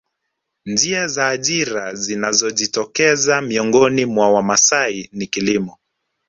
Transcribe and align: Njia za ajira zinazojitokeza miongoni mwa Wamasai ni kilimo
Njia 0.65 1.07
za 1.07 1.27
ajira 1.27 1.95
zinazojitokeza 1.95 3.41
miongoni 3.41 4.05
mwa 4.05 4.31
Wamasai 4.31 5.09
ni 5.11 5.27
kilimo 5.27 5.77